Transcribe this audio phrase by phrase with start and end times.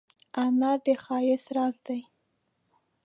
[0.43, 2.01] انار د ښایست راز دی.